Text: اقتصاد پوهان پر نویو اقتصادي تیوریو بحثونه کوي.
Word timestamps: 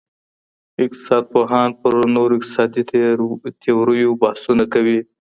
اقتصاد 0.83 1.23
پوهان 1.33 1.69
پر 1.81 1.93
نویو 2.15 2.35
اقتصادي 2.39 2.81
تیوریو 3.61 4.11
بحثونه 4.21 4.63
کوي. 4.73 4.99